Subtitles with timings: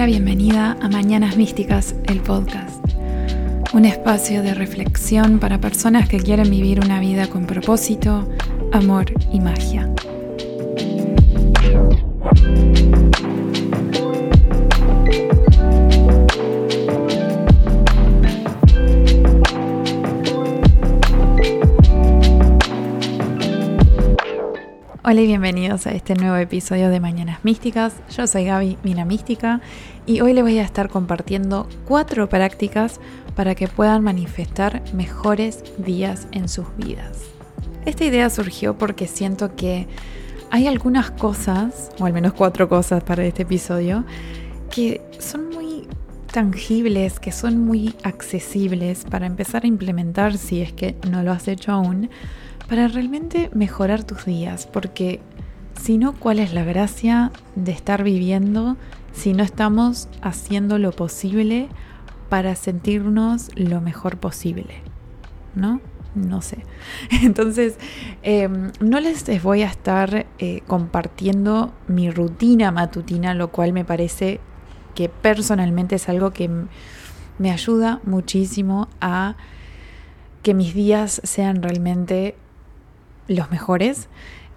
[0.00, 2.82] la bienvenida a Mañanas Místicas, el podcast.
[3.74, 8.26] Un espacio de reflexión para personas que quieren vivir una vida con propósito,
[8.72, 9.92] amor y magia.
[25.10, 27.94] Hola y bienvenidos a este nuevo episodio de Mañanas Místicas.
[28.16, 29.60] Yo soy Gaby, Mina Mística,
[30.06, 33.00] y hoy les voy a estar compartiendo cuatro prácticas
[33.34, 37.24] para que puedan manifestar mejores días en sus vidas.
[37.86, 39.88] Esta idea surgió porque siento que
[40.48, 44.04] hay algunas cosas, o al menos cuatro cosas para este episodio,
[44.70, 45.88] que son muy
[46.30, 51.48] tangibles, que son muy accesibles para empezar a implementar si es que no lo has
[51.48, 52.10] hecho aún
[52.70, 55.18] para realmente mejorar tus días, porque
[55.82, 58.76] si no, ¿cuál es la gracia de estar viviendo
[59.12, 61.68] si no estamos haciendo lo posible
[62.28, 64.82] para sentirnos lo mejor posible?
[65.56, 65.80] ¿No?
[66.14, 66.58] No sé.
[67.24, 67.76] Entonces,
[68.22, 74.38] em, no les voy a estar eh, compartiendo mi rutina matutina, lo cual me parece
[74.94, 76.48] que personalmente es algo que
[77.40, 79.34] me ayuda muchísimo a
[80.44, 82.36] que mis días sean realmente
[83.30, 84.08] los mejores.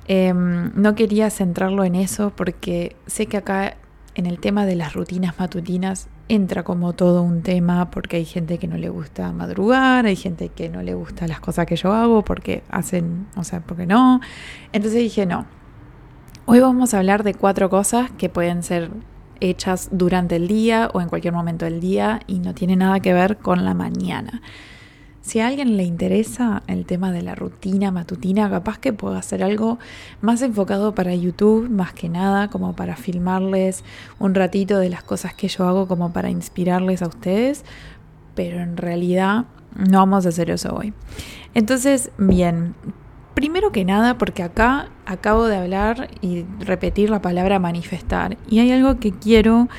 [0.07, 3.77] Em, no quería centrarlo en eso porque sé que acá
[4.15, 8.57] en el tema de las rutinas matutinas entra como todo un tema porque hay gente
[8.57, 11.93] que no le gusta madrugar, hay gente que no le gusta las cosas que yo
[11.93, 14.19] hago porque hacen, o sea, porque no.
[14.71, 15.45] Entonces dije, no.
[16.45, 18.91] Hoy vamos a hablar de cuatro cosas que pueden ser
[19.39, 23.13] hechas durante el día o en cualquier momento del día y no tiene nada que
[23.13, 24.41] ver con la mañana.
[25.23, 29.41] Si a alguien le interesa el tema de la rutina matutina, capaz que puedo hacer
[29.41, 29.79] algo
[30.19, 33.85] más enfocado para YouTube, más que nada, como para filmarles
[34.19, 37.63] un ratito de las cosas que yo hago, como para inspirarles a ustedes,
[38.35, 39.45] pero en realidad
[39.77, 40.93] no vamos a hacer eso hoy.
[41.53, 42.75] Entonces, bien,
[43.33, 48.73] primero que nada, porque acá acabo de hablar y repetir la palabra manifestar, y hay
[48.73, 49.69] algo que quiero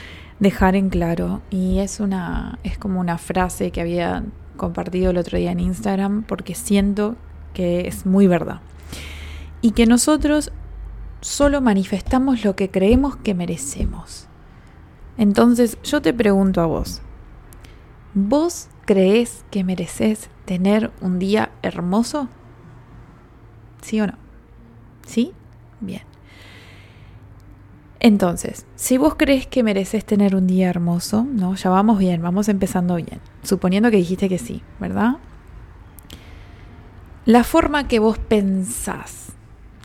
[0.40, 4.24] dejar en claro, y es una, es como una frase que había
[4.56, 7.16] compartido el otro día en Instagram porque siento
[7.53, 8.60] que es muy verdad.
[9.60, 10.53] Y que nosotros
[11.20, 14.28] solo manifestamos lo que creemos que merecemos.
[15.16, 17.00] Entonces yo te pregunto a vos,
[18.14, 22.28] ¿vos crees que mereces tener un día hermoso?
[23.81, 24.14] ¿Sí o no?
[25.06, 25.32] ¿Sí?
[25.81, 26.03] Bien.
[28.04, 31.54] Entonces, si vos crees que mereces tener un día hermoso, ¿no?
[31.54, 33.19] Ya vamos bien, vamos empezando bien.
[33.42, 35.16] Suponiendo que dijiste que sí, ¿verdad?
[37.25, 39.32] La forma que vos pensás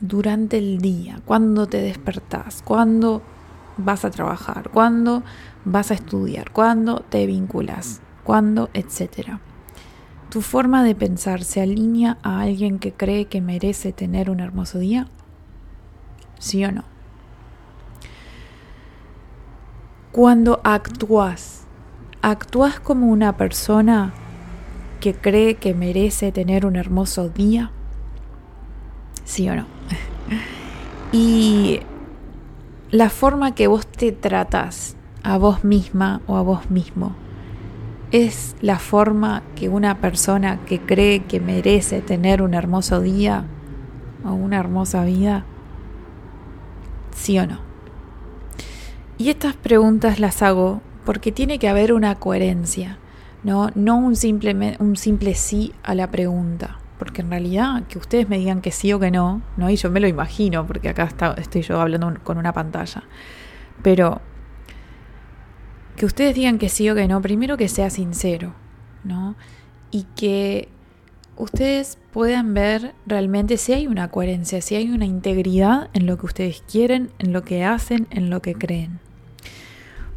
[0.02, 3.22] durante el día, cuando te despertás, cuando
[3.78, 5.24] vas a trabajar, cuando
[5.63, 9.40] vas a estudiar, cuando te vinculas, cuando, etcétera.
[10.29, 14.78] ¿Tu forma de pensar se alinea a alguien que cree que merece tener un hermoso
[14.78, 15.08] día?
[16.38, 16.98] ¿Sí o no?
[20.12, 21.66] Cuando actúas,
[22.24, 24.12] actúas como una persona
[25.00, 27.70] que cree que merece tener un hermoso día,
[29.24, 29.66] ¿sí o no?
[31.12, 31.81] y
[32.90, 37.16] la forma que vos te tratas a vos misma o a vos mismo
[38.12, 43.46] es la forma que una persona que cree que merece tener un hermoso día
[44.26, 45.46] o una hermosa vida,
[47.16, 47.69] ¿sí o no?
[49.19, 53.00] Y estas preguntas las hago porque tiene que haber una coherencia,
[53.44, 56.80] no, no un, simple, un simple sí a la pregunta.
[56.97, 59.69] Porque en realidad que ustedes me digan que sí o que no, ¿no?
[59.69, 63.03] y yo me lo imagino, porque acá está, estoy yo hablando con una pantalla.
[63.84, 64.22] Pero
[65.97, 68.53] que ustedes digan que sí o que no, primero que sea sincero,
[69.03, 69.35] ¿no?
[69.91, 70.70] Y que
[71.35, 76.26] ustedes puedan ver realmente si hay una coherencia, si hay una integridad en lo que
[76.26, 79.02] ustedes quieren, en lo que hacen, en lo que creen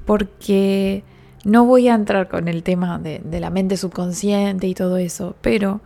[0.04, 1.04] porque
[1.44, 5.80] no voy a entrar con el tema de, la mente subconsciente y todo eso, pero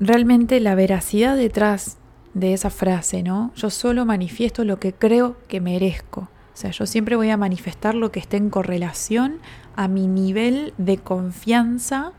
[0.00, 1.98] realmente la veracidad detrás
[2.34, 3.52] de esa frase, ¿no?
[3.56, 6.20] Yo solo manifiesto lo que creo que merezco.
[6.20, 9.40] O sea, yo siempre voy a manifestar lo que esté en correlación
[9.74, 12.12] a mi nivel de confianza,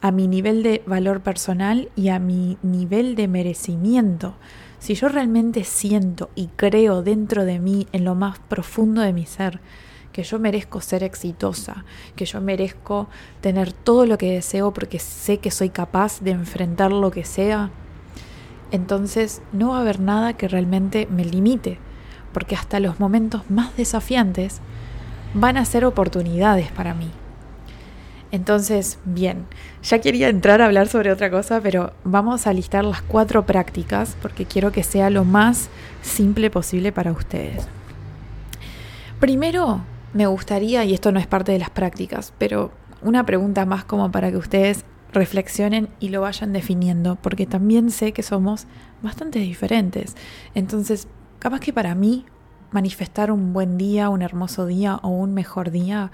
[0.00, 4.34] a mi nivel de valor personal y a mi nivel de merecimiento.
[4.78, 9.26] Si yo realmente siento y creo dentro de mí, en lo más profundo de mi
[9.26, 9.60] ser,
[10.12, 11.84] que yo merezco ser exitosa,
[12.16, 13.08] que yo merezco
[13.40, 17.70] tener todo lo que deseo porque sé que soy capaz de enfrentar lo que sea,
[18.72, 21.78] entonces no va a haber nada que realmente me limite,
[22.32, 24.60] porque hasta los momentos más desafiantes
[25.34, 27.10] van a ser oportunidades para mí.
[28.32, 29.46] Entonces, bien,
[29.82, 34.16] ya quería entrar a hablar sobre otra cosa, pero vamos a listar las cuatro prácticas
[34.22, 35.68] porque quiero que sea lo más
[36.00, 37.66] simple posible para ustedes.
[39.18, 42.72] Primero, me gustaría, y esto no es parte de las prácticas, pero
[43.02, 48.12] una pregunta más como para que ustedes reflexionen y lo vayan definiendo, porque también sé
[48.12, 48.66] que somos
[49.02, 50.16] bastante diferentes.
[50.54, 51.08] Entonces,
[51.38, 52.26] capaz que para mí
[52.70, 56.12] manifestar un buen día, un hermoso día o un mejor día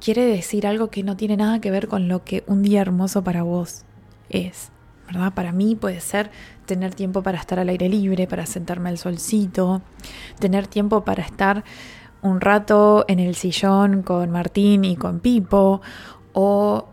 [0.00, 3.24] quiere decir algo que no tiene nada que ver con lo que un día hermoso
[3.24, 3.84] para vos
[4.28, 4.70] es.
[5.06, 5.32] ¿verdad?
[5.34, 6.30] Para mí puede ser
[6.66, 9.82] tener tiempo para estar al aire libre, para sentarme al solcito,
[10.38, 11.64] tener tiempo para estar
[12.26, 15.80] un rato en el sillón con Martín y con Pipo,
[16.32, 16.86] o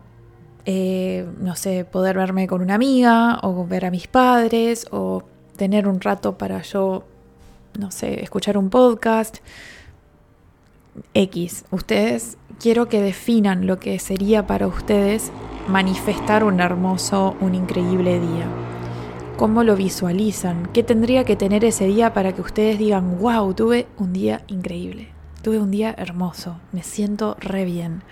[0.64, 5.22] eh, no sé, poder verme con una amiga, o ver a mis padres, o
[5.56, 7.04] tener un rato para yo,
[7.78, 9.38] no sé, escuchar un podcast.
[11.12, 15.32] X, ustedes quiero que definan lo que sería para ustedes
[15.68, 18.46] manifestar un hermoso, un increíble día.
[19.36, 20.68] ¿Cómo lo visualizan?
[20.72, 25.08] ¿Qué tendría que tener ese día para que ustedes digan, wow, tuve un día increíble,
[25.44, 28.02] tuve un día hermoso, me siento re bien?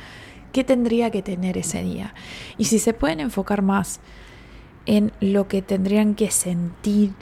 [0.52, 2.14] ¿Qué tendría que tener ese día?
[2.58, 4.00] Y si se pueden enfocar más
[4.84, 7.14] en lo que tendrían que sentir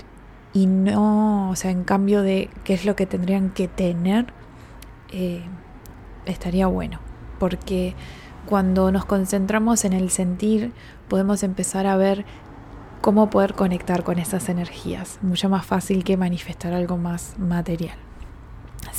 [0.53, 4.27] y no, o sea, en cambio de qué es lo que tendrían que tener,
[5.13, 5.45] eh,
[6.27, 6.99] estaría bueno,
[7.39, 7.95] porque
[8.47, 10.73] cuando nos concentramos en el sentir,
[11.07, 12.25] podemos empezar a ver
[13.01, 18.10] cómo poder conectar con esas energías, mucho más fácil que manifestar algo más material.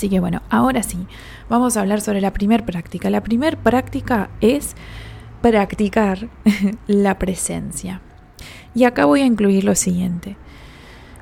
[0.01, 1.05] Así que bueno, ahora sí,
[1.47, 3.11] vamos a hablar sobre la primera práctica.
[3.11, 4.75] La primera práctica es
[5.41, 6.27] practicar
[6.87, 8.01] la presencia.
[8.73, 10.37] Y acá voy a incluir lo siguiente.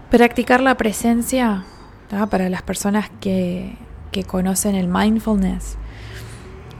[0.09, 1.65] Practicar la presencia,
[2.29, 3.75] para las personas que
[4.11, 5.77] que conocen el mindfulness,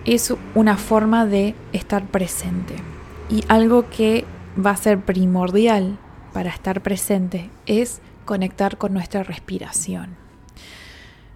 [0.05, 2.75] es una forma de estar presente.
[3.29, 4.25] Y algo que
[4.63, 5.97] va a ser primordial
[6.33, 10.28] para estar presente es conectar con nuestra respiración.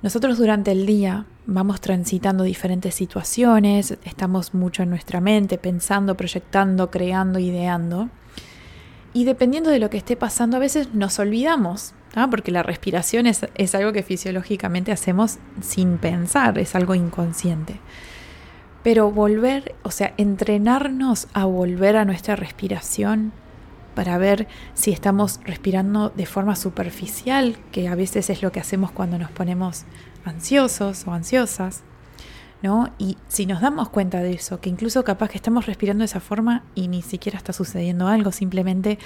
[0.04, 6.92] Nosotros durante el día vamos transitando diferentes situaciones, estamos mucho en nuestra mente, pensando, proyectando,
[6.92, 8.10] creando, ideando.
[9.14, 11.94] Y dependiendo de lo que esté pasando, a veces nos olvidamos
[12.30, 17.80] porque la respiración es, es algo que fisiológicamente hacemos sin pensar, es algo inconsciente.
[18.84, 23.32] Pero volver, o sea, entrenarnos a volver a nuestra respiración
[23.96, 28.92] para ver si estamos respirando de forma superficial, que a veces es lo que hacemos
[28.92, 29.86] cuando nos ponemos
[30.26, 31.84] ansiosos o ansiosas,
[32.62, 32.94] ¿no?
[32.98, 36.22] Y si nos damos cuenta de eso, que incluso capaz que estamos respirando de esa
[36.22, 39.00] forma y ni siquiera está sucediendo algo, simplemente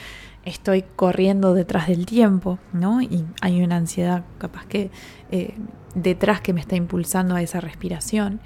[0.46, 3.02] estoy corriendo detrás del tiempo, ¿no?
[3.02, 4.92] Y hay una ansiedad capaz que
[5.32, 5.56] eh,
[5.96, 8.40] detrás que me está impulsando a esa respiración.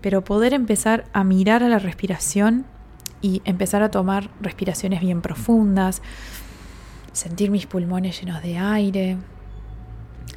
[0.00, 2.66] Pero poder empezar a mirar a la respiración
[3.20, 6.02] y empezar a tomar respiraciones bien profundas,
[7.12, 9.16] sentir mis pulmones llenos de aire,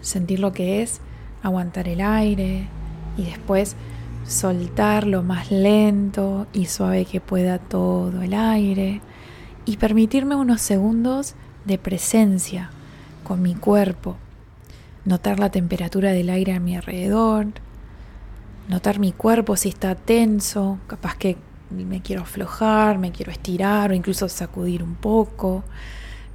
[0.02, 1.02] sentir lo que es
[1.44, 2.68] aguantar el aire
[3.18, 3.76] y después
[4.26, 9.02] soltar lo más lento y suave que pueda todo el aire
[9.66, 12.70] y permitirme unos segundos de presencia
[13.24, 14.18] con mi cuerpo,
[15.06, 17.48] notar la temperatura del aire a mi alrededor,
[18.68, 21.38] notar mi cuerpo si está tenso, capaz que
[21.72, 25.64] me quiero aflojar, me quiero estirar o incluso sacudir un poco,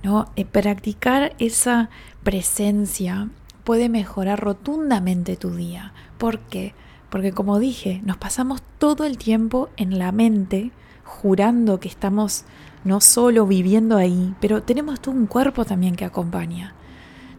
[0.02, 0.30] ¿no?
[0.36, 1.90] Eh, practicar esa
[2.22, 3.28] presencia
[3.64, 5.92] puede mejorar rotundamente tu día.
[6.18, 6.74] ¿Por qué?
[7.10, 10.70] Porque como dije, nos pasamos todo el tiempo en la mente
[11.04, 12.44] jurando que estamos
[12.84, 16.74] no solo viviendo ahí, pero tenemos todo un cuerpo también que acompaña.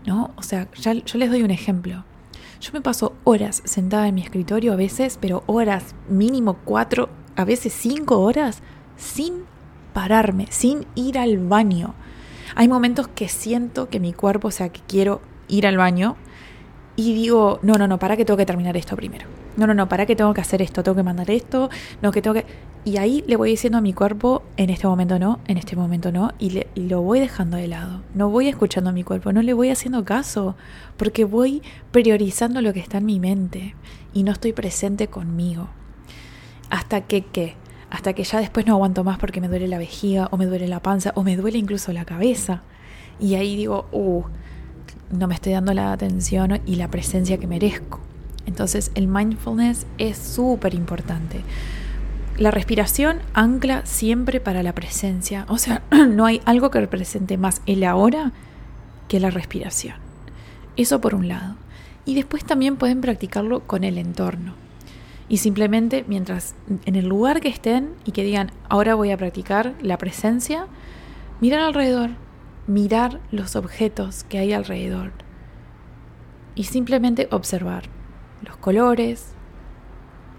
[0.06, 0.32] ¿No?
[0.38, 2.06] O sea, yo les doy un ejemplo.
[2.60, 7.46] Yo me paso horas sentada en mi escritorio a veces, pero horas, mínimo cuatro, a
[7.46, 8.62] veces cinco horas,
[8.98, 9.46] sin
[9.94, 11.94] pararme, sin ir al baño.
[12.56, 16.18] Hay momentos que siento que mi cuerpo, o sea, que quiero ir al baño
[16.98, 19.28] y digo, no, no, no, para que tengo que terminar esto primero
[19.58, 21.70] no, no, no, para que tengo que hacer esto, tengo que mandar esto,
[22.02, 22.46] no, que tengo que...
[22.86, 26.12] Y ahí le voy diciendo a mi cuerpo, en este momento no, en este momento
[26.12, 28.04] no, y, lo voy dejando de lado.
[28.14, 30.56] No voy escuchando a mi cuerpo, no le voy haciendo caso,
[30.96, 33.76] porque voy priorizando lo que está en mi mente
[34.14, 35.68] y no estoy presente conmigo.
[36.70, 37.56] Hasta que, ¿qué?
[37.90, 40.68] Hasta que ya después no aguanto más porque me duele la vejiga, o me duele
[40.68, 42.64] la panza, o me duele incluso la cabeza.
[43.20, 44.24] Y ahí digo, uh,
[45.12, 48.00] no me estoy dando la atención y la presencia que merezco.
[48.46, 51.42] Entonces el mindfulness es súper importante.
[52.38, 55.46] La respiración ancla siempre para la presencia.
[55.50, 58.32] O sea, no hay algo que represente más el ahora
[59.08, 59.96] que la respiración.
[60.76, 61.56] Eso por un lado.
[62.06, 64.54] Y después también pueden practicarlo con el entorno.
[65.30, 66.56] Y simplemente mientras
[66.86, 70.68] en el lugar que estén y que digan, ahora voy a practicar la presencia,
[71.42, 72.12] mirar alrededor,
[72.68, 75.12] mirar los objetos que hay alrededor
[76.56, 77.84] y simplemente observar
[78.42, 79.34] los colores,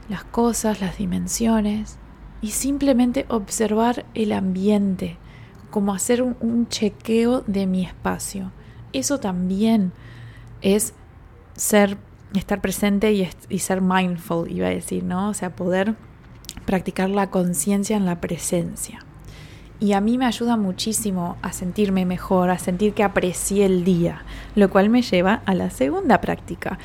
[0.08, 1.98] las cosas, las dimensiones
[2.40, 5.16] y simplemente observar el ambiente,
[5.70, 8.52] como hacer un, chequeo de mi espacio.
[8.92, 9.92] Eso también
[10.60, 10.94] es
[11.54, 11.98] ser,
[12.34, 15.30] estar presente y, ser mindful, iba a decir, ¿no?
[15.30, 15.94] O sea, poder
[16.66, 19.00] practicar la conciencia en la presencia.
[19.80, 24.22] Y a mí me ayuda muchísimo a sentirme mejor, a sentir que aprecié el día,
[24.56, 26.78] lo cual me lleva a la segunda práctica,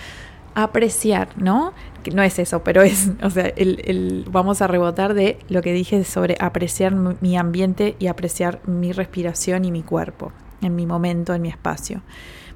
[0.54, 1.74] apreciar, ¿no?
[2.04, 5.74] Que no es eso, pero es, o sea, el, vamos a rebotar de lo que
[5.74, 10.32] dije sobre apreciar mi ambiente y apreciar mi respiración y mi cuerpo,
[10.62, 12.04] en mi momento, en mi espacio.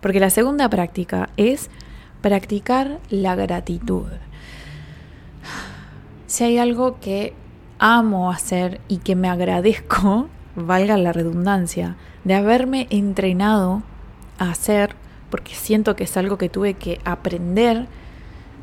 [0.01, 1.72] Porque la segunda práctica es
[2.22, 4.08] practicar la gratitud.
[6.28, 7.34] Si hay algo que
[7.80, 13.84] amo hacer y que me agradezco, valga la redundancia, de haberme entrenado
[14.38, 14.96] a hacer,
[15.30, 17.88] porque siento que es algo que tuve que aprender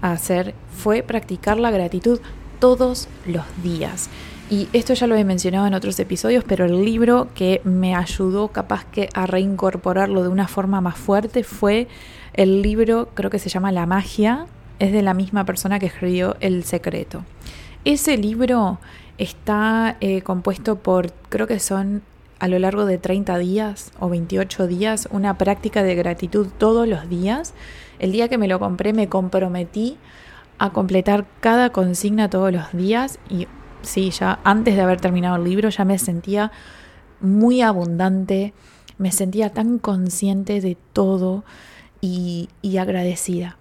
[0.03, 2.21] a hacer, fue practicar la gratitud
[2.59, 4.11] todos los días.
[4.51, 8.49] Y esto ya lo he mencionado en otros episodios, pero el libro que me ayudó
[8.49, 11.89] capaz que a reincorporarlo de una forma más fuerte fue
[12.35, 14.47] el libro, creo que se llama La magia,
[14.79, 17.25] es de la misma persona que escribió El secreto.
[17.85, 18.79] Ese libro
[19.17, 22.03] Está eh, compuesto por, creo que son
[22.41, 27.09] a lo largo de 30 días o 28 días, una práctica de gratitud todos los
[27.09, 27.55] días.
[28.00, 29.99] El día que me lo compré me comprometí
[30.59, 33.47] a completar cada consigna todos los días y
[33.83, 36.50] sí, ya antes de haber terminado el libro ya me sentía
[37.21, 38.53] muy abundante,
[38.99, 41.45] me sentía tan consciente de todo
[42.05, 43.57] y, agradecida.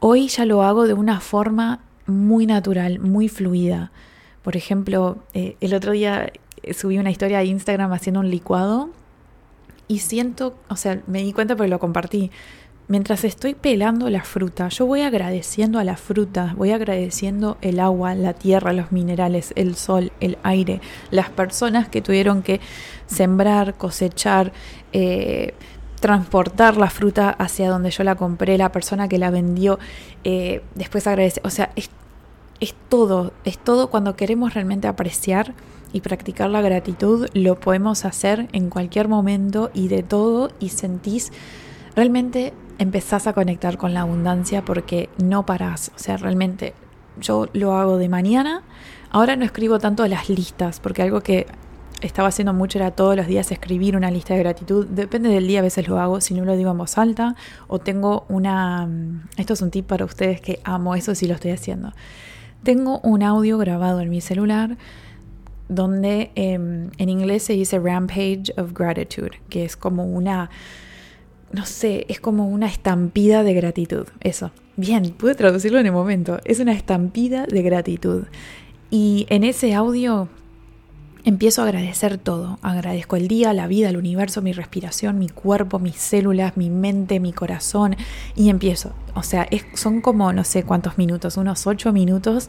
[0.00, 3.90] Hoy ya lo hago de una forma muy natural, muy fluida.
[4.42, 6.32] Por ejemplo, eh, el otro día
[6.72, 8.90] subí una historia a Instagram haciendo un licuado
[9.86, 12.30] y siento, o sea, me di cuenta porque lo compartí.
[12.88, 18.14] Mientras estoy pelando la fruta, yo voy agradeciendo a la fruta, voy agradeciendo el agua,
[18.14, 20.80] la tierra, los minerales, el sol, el aire,
[21.10, 22.60] las personas que tuvieron que
[23.06, 24.52] sembrar, cosechar,
[24.94, 25.52] eh,
[26.00, 29.78] transportar la fruta hacia donde yo la compré, la persona que la vendió,
[30.24, 31.42] eh, después agradecer.
[31.44, 31.90] O sea, es
[32.60, 35.54] es todo, es todo cuando queremos realmente apreciar
[35.92, 41.32] y practicar la gratitud, lo podemos hacer en cualquier momento y de todo y sentís,
[41.94, 46.74] realmente empezás a conectar con la abundancia porque no parás, o sea, realmente
[47.20, 48.62] yo lo hago de mañana,
[49.10, 51.46] ahora no escribo tanto las listas porque algo que
[52.00, 54.86] estaba haciendo mucho era todos los días escribir una lista de gratitud.
[54.86, 57.34] Depende del día, a veces lo hago, si no lo digo en voz alta.
[57.66, 58.88] O tengo una...
[59.36, 61.92] Esto es un tip para ustedes que amo eso si lo estoy haciendo.
[62.62, 64.76] Tengo un audio grabado en mi celular
[65.68, 70.50] donde em, en inglés se dice Rampage of Gratitude, que es como una,
[71.52, 74.06] no sé, es como una estampida de gratitud.
[74.20, 74.50] Eso.
[74.76, 76.38] Bien, pude traducirlo en el momento.
[76.44, 78.24] Es una estampida de gratitud.
[78.90, 80.28] Y en ese audio
[81.28, 82.58] empiezo a agradecer todo.
[82.62, 87.20] Agradezco el día, la vida, el universo, mi respiración, mi cuerpo, mis células, mi mente,
[87.20, 87.96] mi corazón.
[88.34, 88.92] Y empiezo.
[89.14, 92.48] O sea, son como no sé cuántos minutos, unos ocho minutos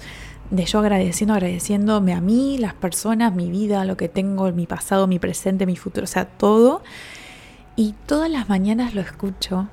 [0.49, 5.07] de yo agradeciendo, agradeciéndome a mí, las personas, mi vida, lo que tengo, mi pasado,
[5.07, 6.81] mi presente, mi futuro, o sea, todo.
[7.75, 9.67] Y todas las mañanas lo escucho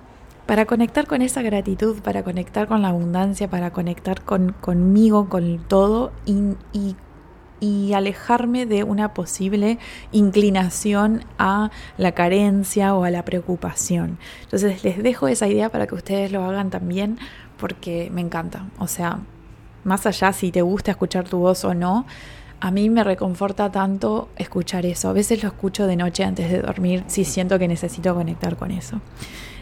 [0.46, 5.58] para conectar con esa gratitud, para conectar con la abundancia, para conectar con, conmigo, con
[5.68, 6.34] todo y,
[6.72, 6.96] y
[7.60, 9.78] y alejarme de una posible
[10.12, 14.18] inclinación a la carencia o a la preocupación.
[14.42, 17.18] Entonces les dejo esa idea para que ustedes lo hagan también
[17.58, 18.66] porque me encanta.
[18.78, 19.20] O sea,
[19.84, 22.06] más allá si te gusta escuchar tu voz o no,
[22.60, 25.08] a mí me reconforta tanto escuchar eso.
[25.08, 28.70] A veces lo escucho de noche antes de dormir si siento que necesito conectar con
[28.70, 29.00] eso.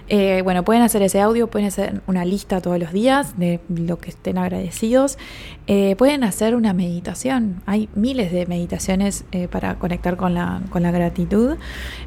[0.09, 3.99] Eh, bueno, pueden hacer ese audio, pueden hacer una lista todos los días de lo
[3.99, 5.19] que estén agradecidos.
[5.67, 7.63] Eh, pueden hacer una meditación.
[7.67, 11.57] Hay miles de meditaciones eh, para conectar con la, con la gratitud.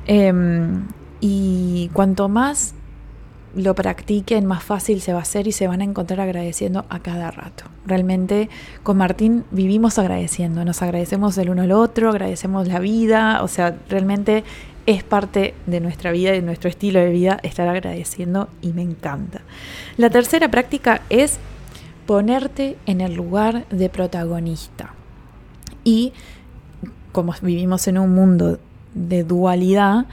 [0.05, 0.87] Em,
[1.19, 2.75] y cuanto más
[3.55, 6.99] lo practiquen, más fácil se va a hacer y se van a encontrar agradeciendo a
[6.99, 7.63] cada rato.
[7.85, 8.49] Realmente
[8.83, 13.75] con Martín vivimos agradeciendo, nos agradecemos el uno al otro, agradecemos la vida, o sea,
[13.89, 14.43] realmente
[14.87, 18.81] es parte de nuestra vida y de nuestro estilo de vida estar agradeciendo y me
[18.81, 19.41] encanta.
[19.97, 21.37] La tercera práctica es
[22.07, 24.93] ponerte en el lugar de protagonista.
[25.83, 26.13] Y
[27.11, 28.59] como vivimos en un mundo
[28.95, 30.07] de dualidad,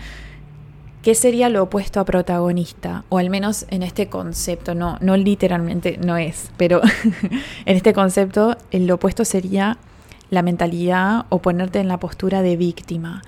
[1.05, 3.05] ¿Qué sería lo opuesto a protagonista?
[3.11, 6.81] O al menos en este concepto, no, no literalmente no es, pero
[7.67, 9.77] en este concepto el opuesto sería
[10.31, 13.23] la mentalidad o ponerte en la postura de víctima.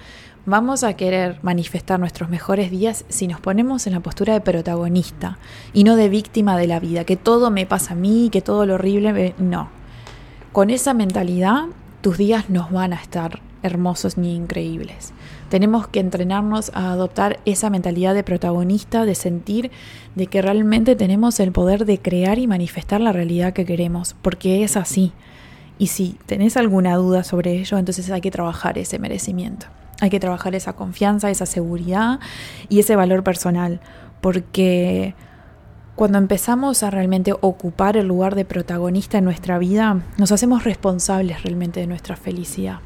[0.48, 5.38] Vamos a querer manifestar nuestros mejores días si nos ponemos en la postura de protagonista
[5.72, 8.64] y no de víctima de la vida, que todo me pasa a mí, que todo
[8.64, 9.68] lo horrible, no.
[10.52, 11.64] Con esa mentalidad
[12.00, 15.12] tus días no van a estar hermosos ni increíbles.
[15.48, 19.72] Tenemos que entrenarnos a adoptar esa mentalidad de protagonista, de sentir
[20.14, 24.62] de que realmente tenemos el poder de crear y manifestar la realidad que queremos, porque
[24.62, 25.10] es así.
[25.76, 29.66] Y si tenés alguna duda sobre ello, entonces hay que trabajar ese merecimiento.
[30.00, 32.20] Hay que trabajar esa confianza, esa seguridad
[32.68, 33.80] y ese valor personal,
[34.20, 35.14] porque
[35.94, 41.42] cuando empezamos a realmente ocupar el lugar de protagonista en nuestra vida, nos hacemos responsables
[41.42, 42.80] realmente de nuestra felicidad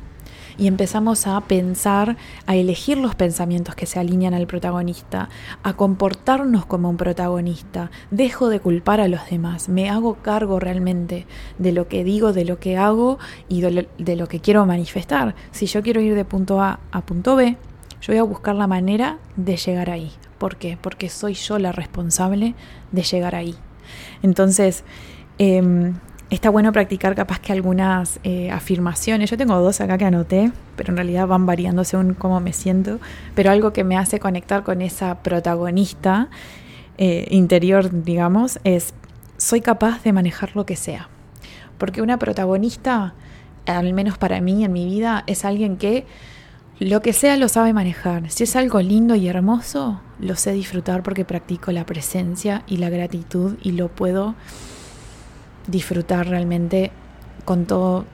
[0.61, 5.31] y empezamos a pensar, a elegir los pensamientos que se alinean al protagonista,
[5.63, 7.91] a comportarnos como un protagonista.
[8.11, 11.27] Dejo de culpar a los demás, me hago cargo realmente
[11.59, 15.35] de lo que digo, de lo que hago y de lo, que quiero manifestar.
[15.51, 17.57] Si yo quiero ir de punto A a punto B,
[18.03, 20.13] yo voy a buscar la manera de llegar ahí.
[20.37, 20.77] ¿Por qué?
[20.79, 22.55] Porque soy yo la responsable
[22.93, 23.55] de llegar ahí.
[24.23, 24.85] Entonces,
[25.39, 25.93] eh,
[26.31, 29.29] Está bueno practicar capaz que algunas eh, afirmaciones.
[29.29, 33.01] Yo tengo dos acá que anoté, pero en realidad van variando según cómo me siento.
[33.35, 36.29] Pero algo que me hace conectar con esa protagonista
[36.99, 38.95] eh, interior, digamos, es
[39.39, 41.09] soy capaz de manejar lo que sea.
[41.79, 43.15] Porque una protagonista,
[43.67, 46.07] al menos para mí en mi vida, es alguien que
[46.79, 48.31] lo que sea lo sabe manejar.
[48.31, 52.89] Si es algo lindo y hermoso, lo sé disfrutar porque practico la presencia y la
[52.89, 54.37] gratitud y lo puedo
[55.67, 56.91] disfrutar realmente
[57.45, 58.05] con todo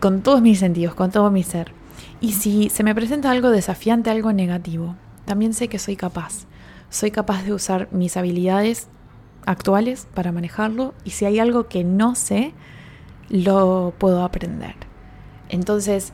[0.00, 1.72] con todos mis sentidos, con todo mi ser.
[2.20, 6.46] Y si se me presenta algo desafiante, algo negativo, también sé que soy capaz.
[6.88, 8.88] Soy capaz de usar mis habilidades
[9.44, 12.52] actuales para manejarlo y si hay algo que no sé,
[13.28, 14.74] lo puedo aprender.
[15.48, 16.12] Entonces,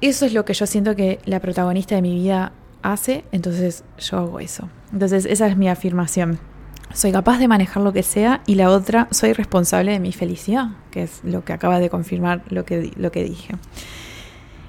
[0.00, 4.18] eso es lo que yo siento que la protagonista de mi vida hace, entonces yo
[4.18, 4.68] hago eso.
[4.92, 6.38] Entonces, esa es mi afirmación
[6.92, 10.68] soy capaz de manejar lo que sea y la otra, soy responsable de mi felicidad,
[10.90, 13.54] que es lo que acaba de confirmar lo que, lo que dije.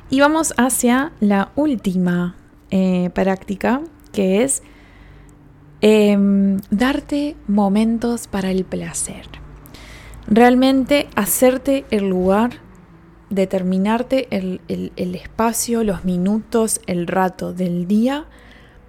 [0.09, 2.35] Y vamos hacia la última
[2.71, 4.63] eh, práctica, que es
[5.81, 9.25] em, darte momentos para el placer.
[10.27, 12.51] Realmente hacerte el lugar,
[13.29, 18.25] determinarte el, el espacio, los minutos, el rato del día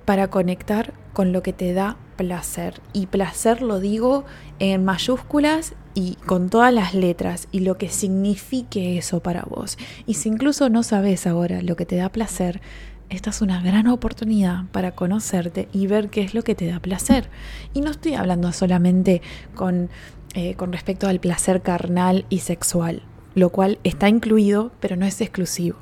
[0.05, 2.83] para conectar con lo que te da placer.
[2.93, 4.27] Y placer lo digo
[4.59, 9.79] en mayúsculas y con todas las letras y lo que signifique eso para vos.
[10.05, 12.61] Y si incluso no sabes ahora lo que te da placer,
[13.09, 16.79] esta es una gran oportunidad para conocerte y ver qué es lo que te da
[16.79, 17.31] placer.
[17.73, 19.23] Y no estoy hablando solamente
[19.55, 19.89] con,
[20.35, 23.03] eh, con respecto al placer carnal y sexual,
[23.35, 25.79] lo cual está incluido, pero no es exclusivo.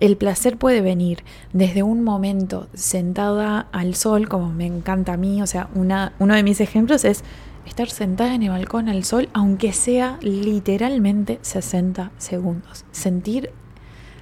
[0.00, 5.42] El placer puede venir desde un momento sentada al sol, como me encanta a mí,
[5.42, 7.24] o sea, una, uno de mis ejemplos es
[7.66, 12.84] estar sentada en el balcón al sol, aunque sea literalmente 60 segundos.
[12.90, 13.52] Sentir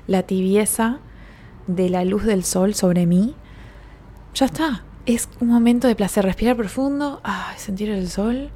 [0.06, 1.00] la tibieza
[1.66, 3.34] de la luz del sol sobre mí,
[4.34, 4.84] ya está.
[5.06, 7.22] Es un momento de placer, respirar profundo,
[7.56, 8.50] sentir el sol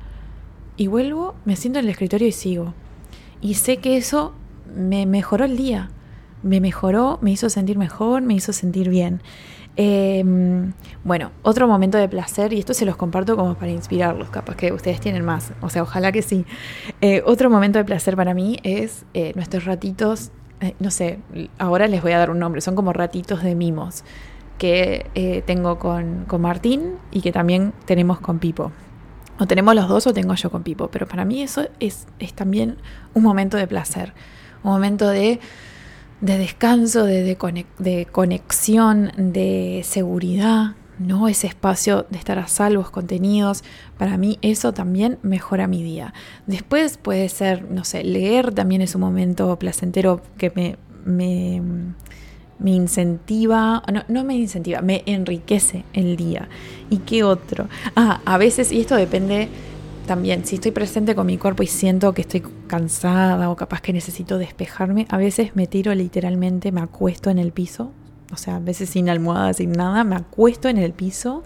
[0.76, 2.74] y vuelvo, me siento en el escritorio y sigo.
[3.40, 4.34] Y sé que eso
[4.74, 5.90] me mejoró el día
[6.42, 9.20] me mejoró, me hizo sentir mejor, me hizo sentir bien.
[9.76, 14.54] Em, bueno, otro momento de placer, y esto se los comparto como para inspirarlos, capaz
[14.56, 16.44] que ustedes tienen más, o sea, ojalá que sí.
[17.00, 21.18] Eh, otro momento de placer para mí es eh, nuestros ratitos, eh, no sé,
[21.58, 24.04] ahora les voy a dar un nombre, son como ratitos de mimos
[24.58, 28.70] que tengo con, con Martín y que también tenemos con Pipo.
[29.40, 32.32] O tenemos los dos o tengo yo con Pipo, pero para mí eso es, es
[32.32, 32.76] también
[33.12, 34.12] un momento de placer,
[34.62, 35.40] un momento de
[36.22, 41.26] de descanso, de, de, conexión, de seguridad, ¿no?
[41.26, 43.64] Ese espacio de estar a salvos, contenidos.
[43.98, 46.14] Para mí eso también mejora mi día.
[46.46, 51.60] Después puede ser, no sé, leer también es un momento placentero que me, me,
[52.60, 56.48] me incentiva, no, no me incentiva, me enriquece el día.
[56.88, 57.66] ¿Y qué otro?
[57.96, 59.48] Ah, a veces, y esto depende
[60.06, 63.92] también, si estoy presente con mi cuerpo y siento que estoy cansada o capaz que
[63.92, 67.92] necesito despejarme, a veces me tiro literalmente, me acuesto en el piso,
[68.32, 71.42] o sea, a veces sin almohada, sin nada, me acuesto en el piso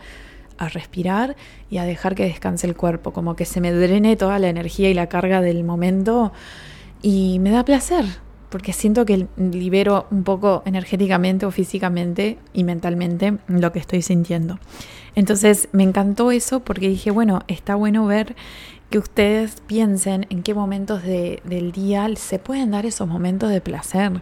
[0.59, 1.37] a respirar
[1.71, 4.90] y a dejar que descanse el cuerpo, como que se me drene toda la energía
[4.90, 6.33] y la carga del momento
[7.03, 8.05] y me da placer,
[8.49, 14.59] porque siento que libero un poco energéticamente o físicamente y mentalmente lo que estoy sintiendo.
[15.15, 18.37] Entonces me encantó eso porque dije, bueno, está bueno ver
[18.91, 24.21] que ustedes piensen en qué momentos del día se pueden dar esos momentos de placer.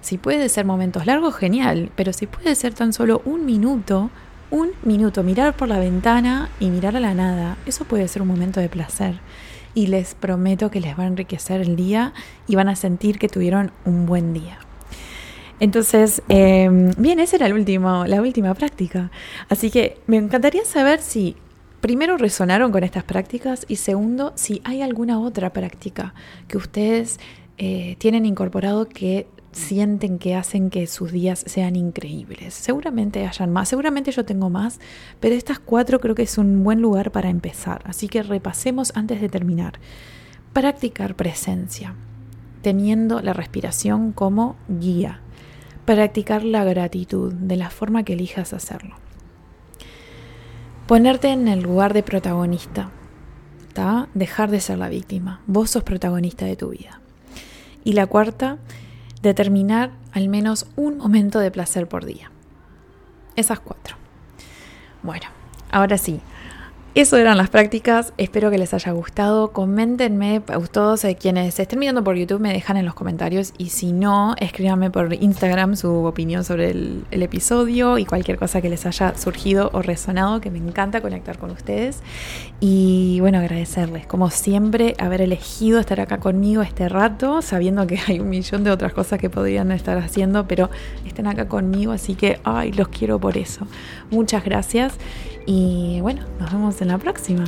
[0.00, 4.10] Si puede ser momentos largos, genial, pero si puede ser tan solo un minuto,
[4.50, 8.28] un minuto, mirar por la ventana y mirar a la nada, eso puede ser un
[8.28, 9.16] momento de placer
[9.76, 12.14] y les prometo que les va a enriquecer el día
[12.48, 14.58] y van a sentir que tuvieron un buen día.
[15.60, 19.10] Entonces, em, bien, esa era la última práctica.
[19.50, 21.36] Así que me encantaría saber si
[21.82, 26.14] primero resonaron con estas prácticas y segundo, si hay alguna otra práctica
[26.48, 27.20] que ustedes
[27.58, 32.54] eh, tienen incorporado que sienten que hacen que sus días sean increíbles.
[32.54, 34.78] Seguramente hayan más, seguramente yo tengo más,
[35.18, 37.82] pero estas cuatro creo que es un buen lugar para empezar.
[37.84, 39.80] Así que repasemos antes de terminar.
[40.52, 41.94] Practicar presencia,
[42.62, 45.20] teniendo la respiración como guía.
[45.84, 48.96] Practicar la gratitud de la forma que elijas hacerlo.
[50.86, 52.90] Ponerte en el lugar de protagonista.
[54.14, 55.42] Dejar de ser la víctima.
[55.46, 57.02] Vos sos protagonista de tu vida.
[57.84, 58.56] Y la cuarta,
[59.26, 62.30] determinar al menos un momento de placer por día.
[63.34, 63.96] Esas cuatro.
[65.02, 65.26] Bueno,
[65.70, 66.20] ahora sí,
[66.96, 69.52] eso eran las prácticas, espero que les haya gustado.
[69.52, 70.40] Coméntenme,
[70.72, 74.34] todos eh, quienes estén mirando por YouTube me dejan en los comentarios y si no,
[74.40, 79.68] escríbanme por Instagram su opinión sobre el, episodio y cualquier cosa que les haya surgido
[79.74, 82.00] o resonado, que me encanta conectar con ustedes.
[82.60, 88.20] Y bueno, agradecerles, como siempre, haber elegido estar acá conmigo este rato, sabiendo que hay
[88.20, 90.70] un millón de otras cosas que podrían estar haciendo, pero
[91.04, 93.66] estén acá conmigo, así que, ay, los quiero por eso.
[94.10, 94.94] Muchas gracias
[95.46, 97.44] y bueno, nos vemos en la próxima.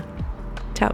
[0.75, 0.93] Chao.